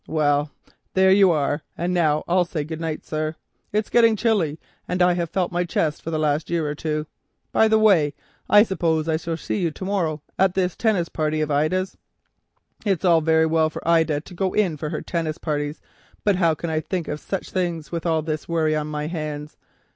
Well, 0.07 0.49
there 0.95 1.11
you 1.11 1.29
are, 1.29 1.61
and 1.77 1.93
now 1.93 2.23
I'll 2.27 2.43
say 2.43 2.63
good 2.63 2.81
night, 2.81 3.05
sir. 3.05 3.35
It's 3.71 3.91
getting 3.91 4.15
chilly, 4.15 4.59
and 4.87 4.99
I 4.99 5.13
have 5.13 5.29
felt 5.29 5.51
my 5.51 5.63
chest 5.63 6.01
for 6.01 6.09
the 6.09 6.17
last 6.17 6.49
year 6.49 6.67
or 6.67 6.73
two. 6.73 7.05
By 7.51 7.67
the 7.67 7.77
way, 7.77 8.15
I 8.49 8.63
suppose 8.63 9.07
I 9.07 9.17
shall 9.17 9.37
see 9.37 9.59
you 9.59 9.69
to 9.69 9.85
morrow 9.85 10.23
at 10.39 10.55
this 10.55 10.75
tennis 10.75 11.07
party 11.07 11.39
of 11.39 11.51
Ida's. 11.51 11.97
It's 12.83 13.05
all 13.05 13.21
very 13.21 13.45
well 13.45 13.69
for 13.69 13.87
Ida 13.87 14.21
to 14.21 14.33
go 14.33 14.53
in 14.53 14.75
for 14.75 14.89
her 14.89 15.03
tennis 15.03 15.37
parties, 15.37 15.79
but 16.23 16.37
how 16.37 16.55
can 16.55 16.71
I 16.71 16.79
think 16.79 17.07
of 17.07 17.19
such 17.19 17.51
things 17.51 17.91
with 17.91 18.03
all 18.07 18.23
this 18.23 18.49
worry 18.49 18.75
on 18.75 18.87
my 18.87 19.05
hands? 19.05 19.55